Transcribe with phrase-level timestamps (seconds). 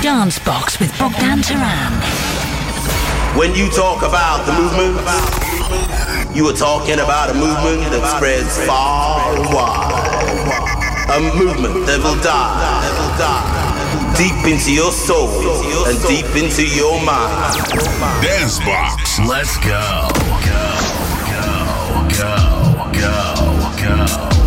[0.00, 1.98] Dance Box with Bogdan Taran.
[3.36, 4.94] When you talk about the movement,
[6.36, 11.10] you are talking about a movement that spreads far and wide.
[11.10, 12.86] A movement that will die
[14.16, 15.28] deep into your soul
[15.88, 17.56] and deep into your mind.
[18.22, 19.18] Dance Box.
[19.26, 20.08] Let's go.
[20.46, 20.78] Go,
[22.14, 22.36] go,
[22.92, 24.45] go, go, go.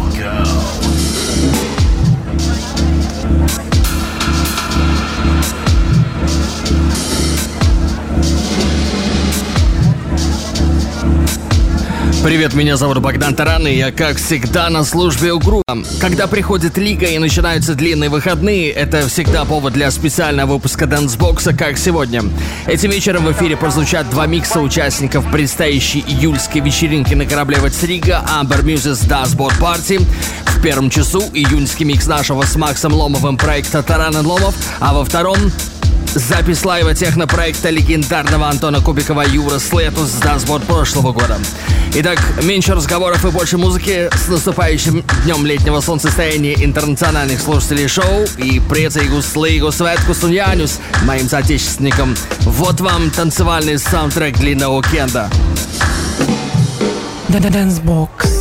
[12.21, 15.63] Привет, меня зовут Богдан Таран, и я, как всегда, на службе у группы.
[16.01, 21.53] Когда приходит лига и начинаются длинные выходные, это всегда повод для специального выпуска Dancebox а,
[21.53, 22.23] как сегодня.
[22.67, 28.63] Этим вечером в эфире прозвучат два микса участников предстоящей июльской вечеринки на корабле Vecrīga Amber
[28.63, 30.05] Muse's Das Boat Party.
[30.45, 35.05] В первом часу июньский микс нашего с Максом Ломовым проекта Таран и Ломов, а во
[35.05, 35.37] втором
[36.15, 41.37] запись лайва технопроекта легендарного Антона Кубикова Jūras Lietus с Das Boat прошлого года.
[41.93, 48.57] Итак, меньше разговоров и больше музыки с наступающим днем летнего солнцестояния интернациональных слушателей шоу и
[48.59, 52.15] priecīgus Līgo svētkus un Jāņus моим соотечественникам.
[52.41, 55.29] Вот вам танцевальный саундтрек длинного уикенда.
[57.29, 58.38] Dancebox.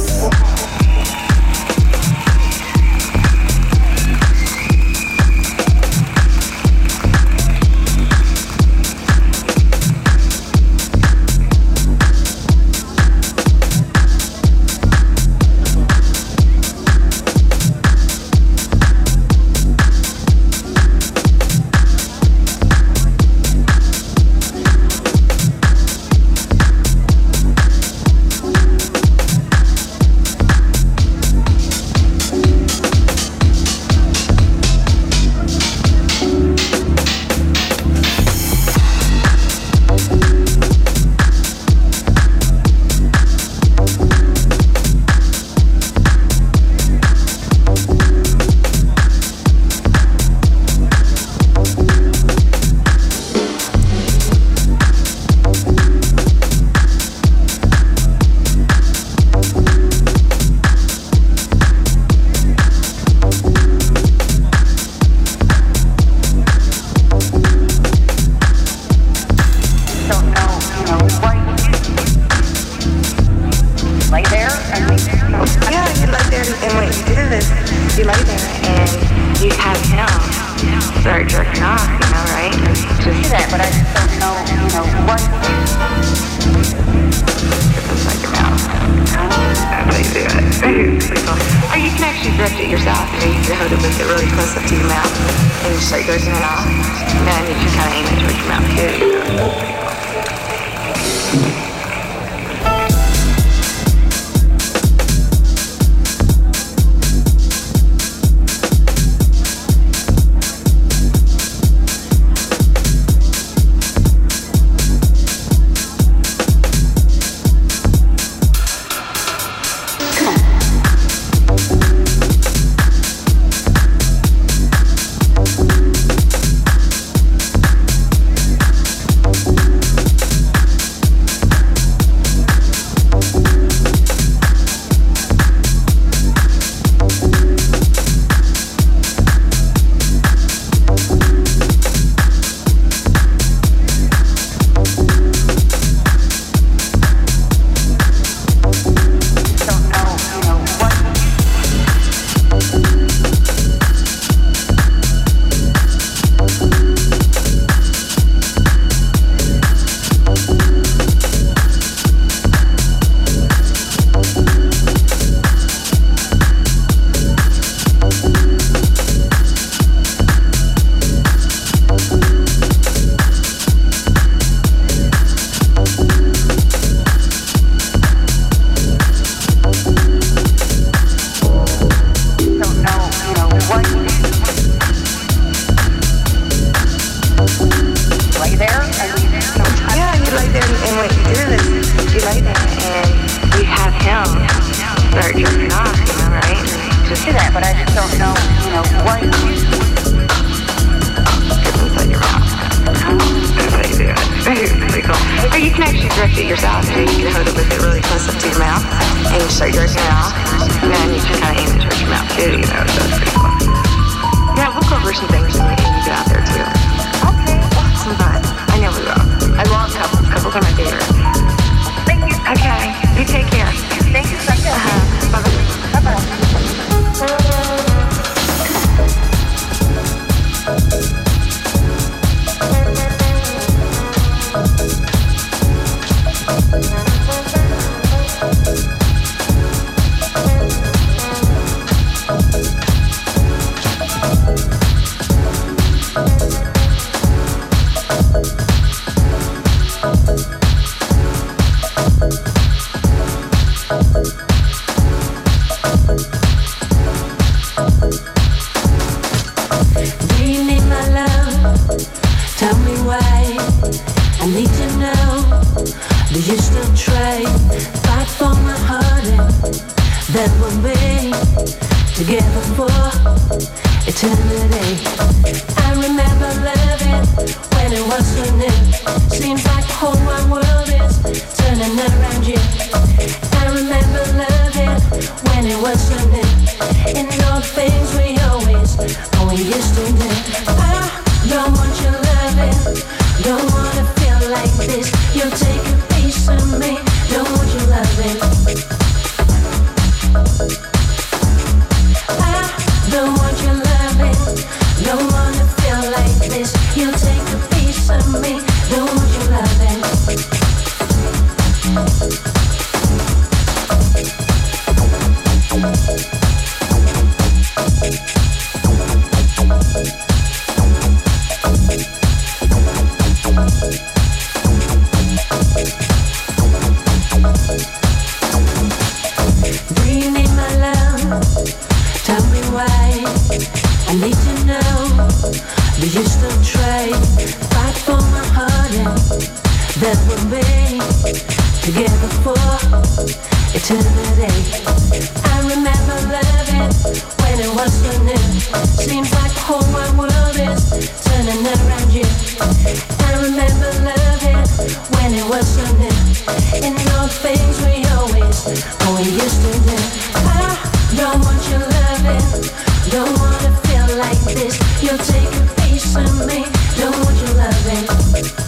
[364.28, 365.02] like this.
[365.02, 366.64] You'll take a piece of me.
[366.96, 368.67] Don't you love it?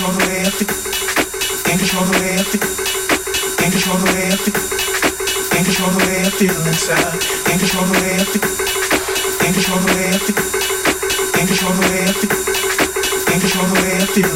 [0.00, 0.64] Control the way I feel.
[1.60, 2.64] Can't control the way I feel.
[3.60, 4.32] Can't control the way I
[6.64, 7.20] inside.
[7.44, 8.40] Can't control the way I feel.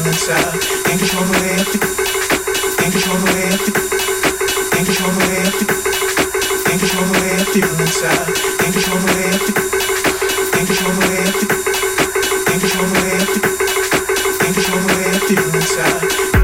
[0.05, 0.53] Inside.
[0.85, 1.81] Can't control the way I feel.
[2.77, 3.73] Can't control the way I feel.
[4.69, 5.65] Can't control the way I feel.
[6.65, 8.37] Can't control the way I feel inside.
[8.61, 9.33] Can't control the way I
[13.25, 13.74] feel
[14.53, 16.34] baby, you're everything inside.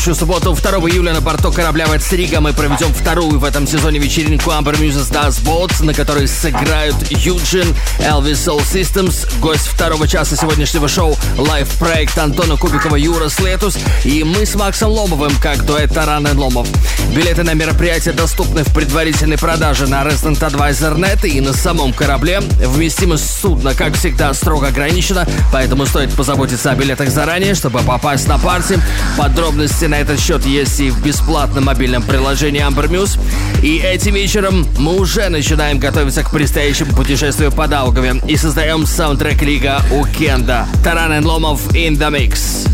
[0.00, 4.50] Следующую субботу, 2 июля, на борту корабля Vecrīga мы проведем вторую в этом сезоне вечеринку
[4.50, 10.88] Amber Muse's Das Boat, на которой сыграют Юджин, Elvis Soul Systems, гость второго часа сегодняшнего
[10.88, 16.32] шоу лайв-проект Антона Кубикова Jūras Lietus и мы с Максом Ломовым, как дуэт Таран и
[16.32, 16.66] Ломов.
[17.14, 22.40] Билеты на мероприятие доступны в предварительной продаже на Resident Advisor.net и на самом корабле.
[22.40, 28.38] Вместимость судна, как всегда, строго ограничена, поэтому стоит позаботиться о билетах заранее, чтобы попасть на
[28.38, 28.80] party.
[29.18, 33.18] Подробности на этот счет есть и в бесплатном мобильном приложении Amber Muse.
[33.62, 39.42] И этим вечером мы уже начинаем готовиться к предстоящему путешествию по Даугаве и создаем саундтрек
[39.42, 40.66] Лига у Кенда.
[40.84, 42.69] Таран и Ломов in the mix.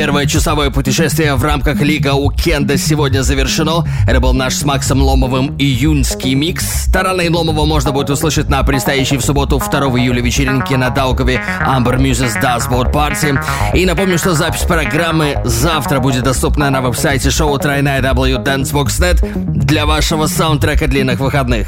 [0.00, 3.86] Первое часовое путешествие в рамках Лига Укенда сегодня завершено.
[4.08, 6.86] Это был наш с Максом Ломовым июньский микс.
[6.90, 11.42] Тарана и Ломова можно будет услышать на предстоящей в субботу 2 июля вечеринке на Даугаве
[11.66, 13.38] Amber Muses Dashboard Party.
[13.74, 19.20] И напомню, что запись программы завтра будет доступна на веб-сайте шоу тройная W Dancebox.net
[19.52, 21.66] для вашего саундтрека длинных выходных.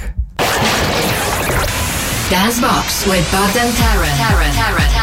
[2.30, 4.09] Dancebox with Bogdan Taran.
[4.16, 4.53] Taran.
[4.57, 4.57] Taran.
[4.57, 4.89] Taran.
[4.89, 5.02] Taran.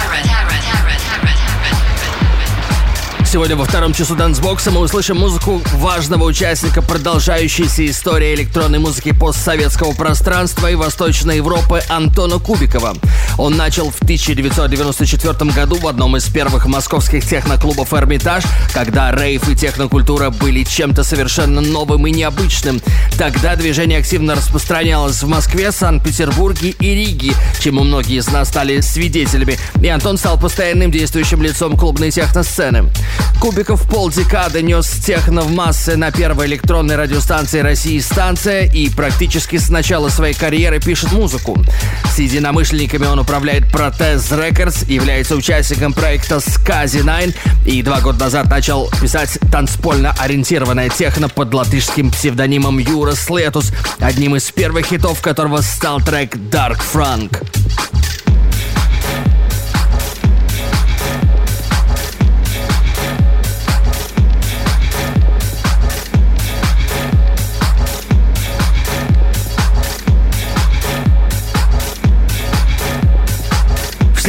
[3.32, 9.93] Сегодня во втором часу дансбокса мы услышим музыку важного участника продолжающейся истории электронной музыки постсоветского
[9.93, 12.95] пространства и Восточной Европы Антона Кубикова.
[13.39, 19.55] Он начал в 1994 году в одном из первых московских техноклубов «Эрмитаж», когда рейв и
[19.55, 22.81] технокультура были чем-то совершенно новым и необычным.
[23.17, 27.31] Тогда движение активно распространялось в Москве, Санкт-Петербурге и Риге,
[27.61, 32.89] чему многие из нас стали свидетелями, и Антон стал постоянным действующим лицом клубной техносцены.
[33.39, 39.69] Кубиков полдекады нес техно в массы на первой электронной радиостанции России станция и практически с
[39.69, 41.57] начала своей карьеры пишет музыку.
[42.13, 48.49] С единомышленниками он управляет Протез Records, является участником проекта Скази 9 и два года назад
[48.49, 55.61] начал писать танцпольно ориентированное техно под латышским псевдонимом Юра Слетус, одним из первых хитов которого
[55.61, 57.45] стал трек Dark Frank.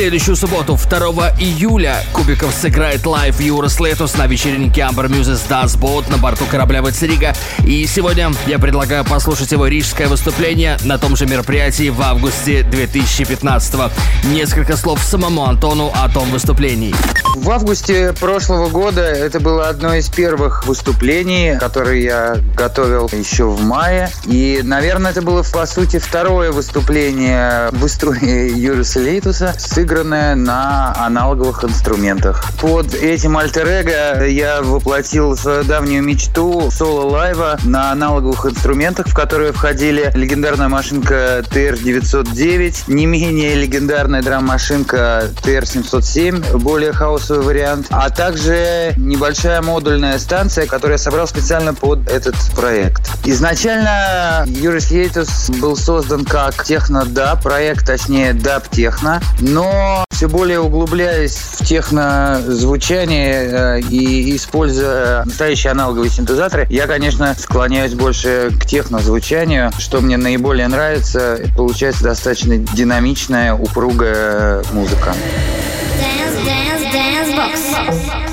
[0.00, 6.10] Следующую субботу, 2 июля, Кубиков сыграет лайв Jūras Lietus на вечеринке Amber Muse's Das Boat
[6.10, 7.34] на борту корабля Vecrīga.
[7.66, 13.74] И сегодня я предлагаю послушать его рижское выступление на том же мероприятии в августе 2015
[13.74, 13.90] -го.
[14.32, 16.94] Несколько слов самому Антону о том выступлении.
[17.36, 23.62] В августе прошлого года это было одно из первых выступлений, которые я готовил еще в
[23.62, 24.10] мае.
[24.24, 31.64] И, наверное, это было, по сути, второе выступление в истории Jūras Lietus сыгранное на аналоговых
[31.64, 32.44] инструментах.
[32.60, 33.84] Под этим альтер
[34.24, 42.84] я воплотил свою давнюю мечту соло-лайва на аналоговых инструментах, в которые входили легендарная машинка TR-909,
[42.86, 50.98] не менее легендарная драм-машинка TR-707, более хаосовый вариант, а также небольшая модульная станция, которую я
[50.98, 53.10] собрал специально под этот проект.
[53.24, 59.20] Изначально Юрис Хейтус был создан как техно-да, проект, точнее, даб-техно,
[60.20, 68.52] все более углубляясь в технозвучание э, и используя настоящие аналоговые синтезаторы, я, конечно, склоняюсь больше
[68.60, 71.38] к технозвучанию, что мне наиболее нравится.
[71.56, 75.14] Получается достаточно динамичная, упругая музыка.
[75.98, 78.29] Dance, dance, dance box.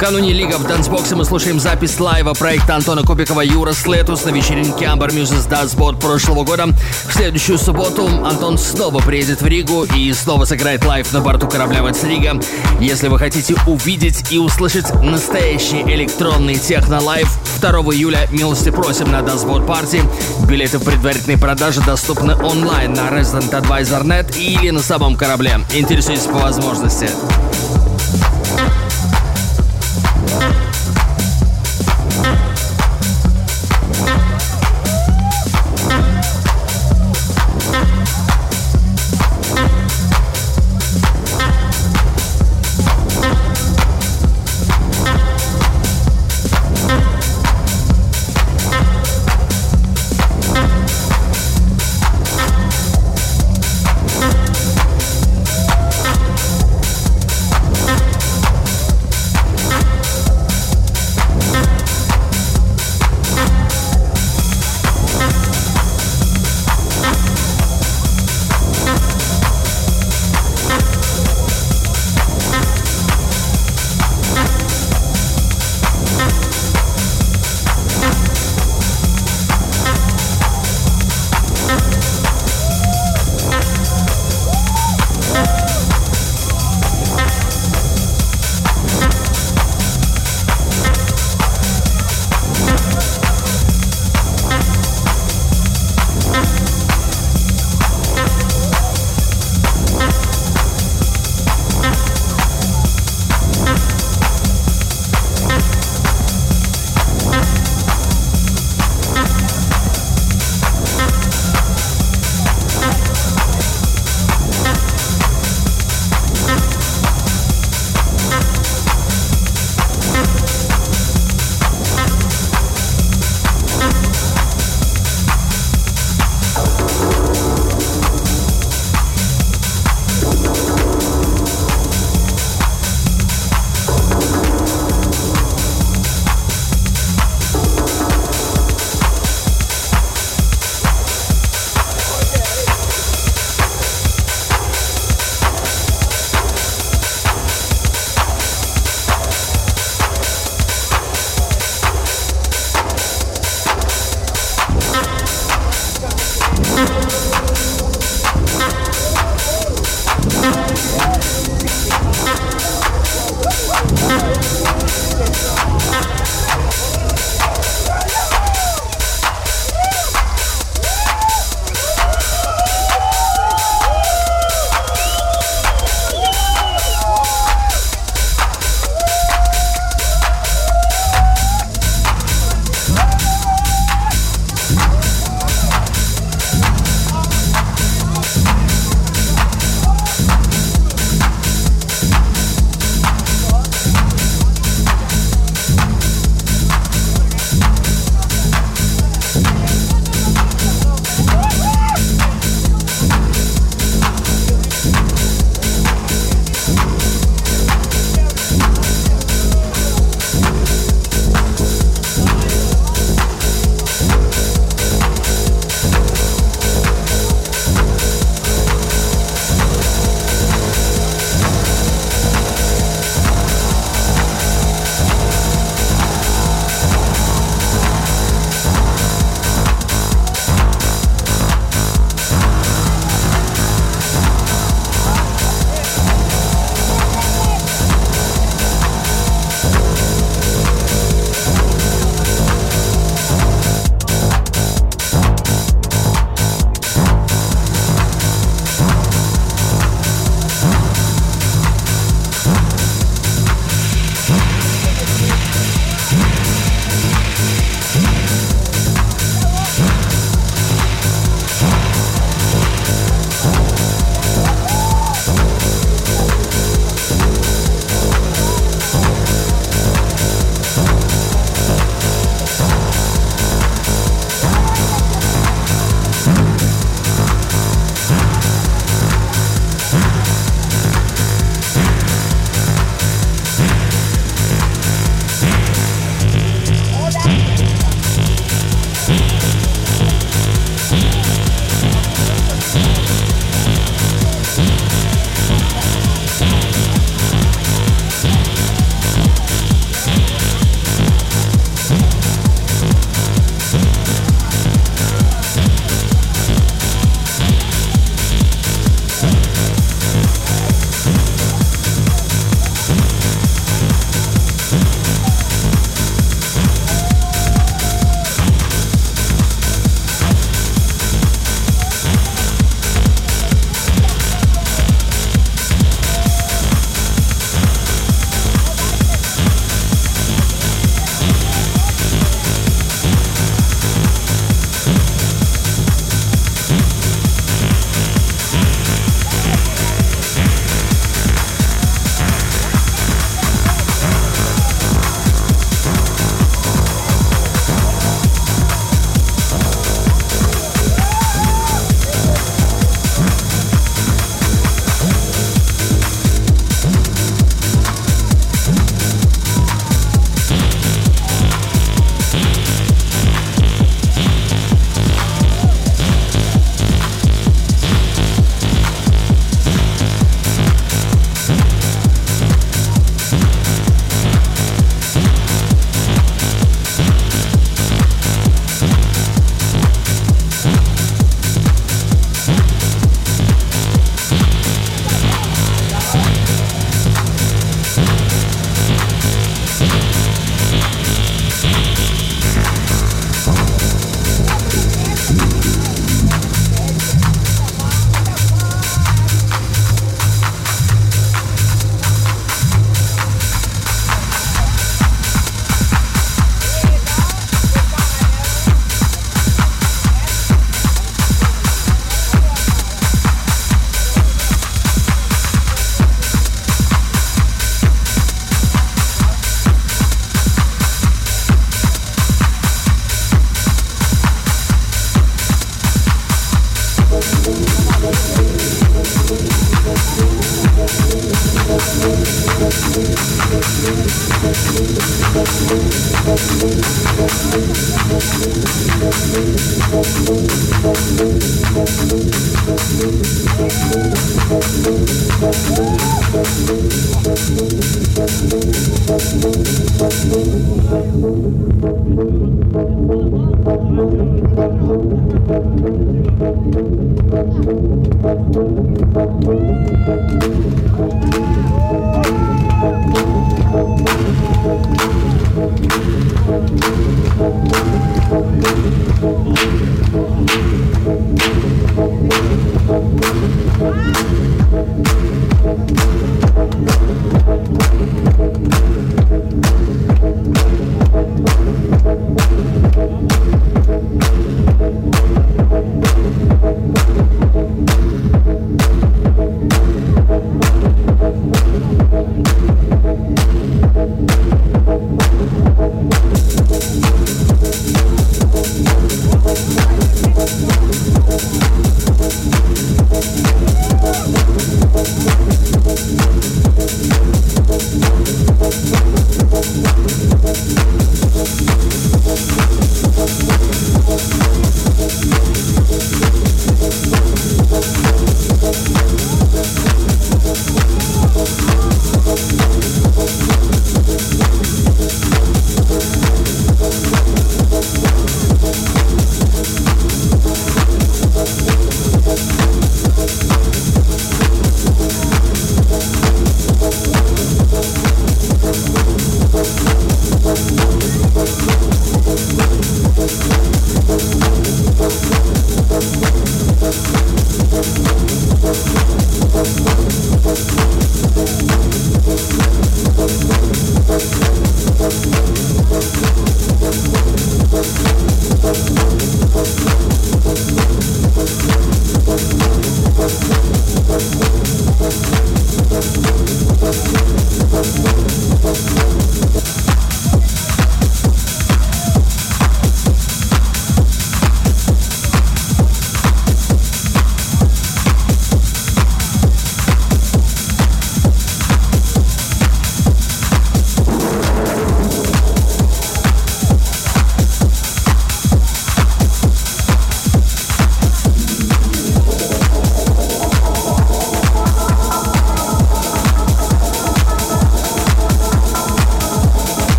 [0.00, 4.28] Накануне Лига в Dancebox е мы слушаем запись лайва проекта Антона Кубикова Jūras Lietus на
[4.28, 6.66] вечеринке Amber Muse's Das Boat прошлого года.
[7.08, 11.82] В следующую субботу Антон снова приедет в Ригу и снова сыграет лайв на борту корабля
[11.82, 12.40] Vecrīga.
[12.78, 17.28] Если вы хотите увидеть и услышать настоящий электронный техно-лайв,
[17.60, 20.00] 2 июля милости просим на Dance Парти.
[20.48, 25.58] Билеты в предварительной продаже доступны онлайн на Resident Advisor.net или на самом корабле.
[25.74, 27.10] Интересуйтесь по возможности.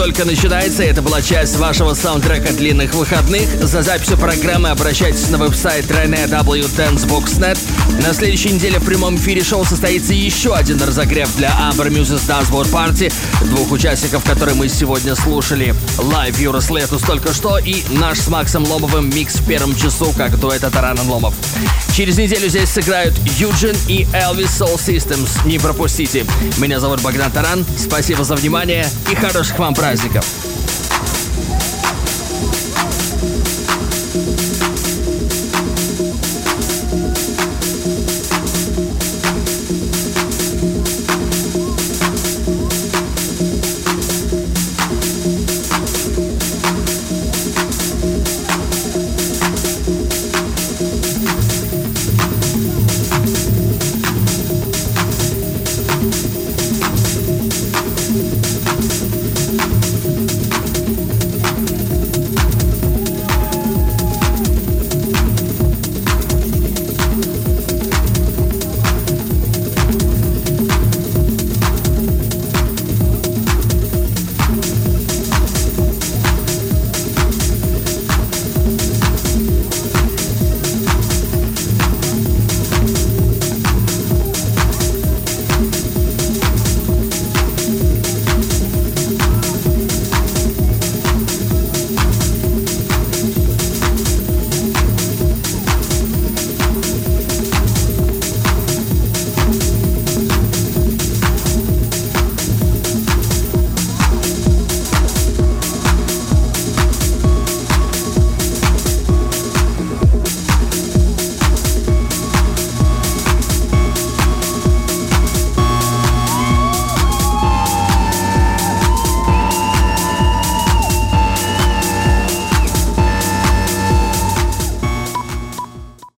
[0.00, 0.82] Только начинается.
[0.82, 3.46] Это была часть вашего саундтрека длинных выходных.
[3.60, 7.58] За записью программы обращайтесь на веб-сайт www.dancebox.net.
[8.00, 12.70] На следующей неделе в прямом эфире шоу состоится еще один разогрев для Amber Muses Danceboard
[12.70, 13.12] Party,
[13.44, 15.74] двух участников, которые мы сегодня слушали.
[15.98, 20.38] Live Юра Слетус только что и наш с Максом Лобовым микс в первом часу, как
[20.40, 21.34] дуэта Таран и Ломов.
[21.94, 25.46] Через неделю здесь сыграют Юджин и Elvis Soul Systems.
[25.46, 26.24] Не пропустите.
[26.56, 27.66] Меня зовут Богдан Таран.
[27.78, 30.24] Спасибо за внимание и хороших вам праздников.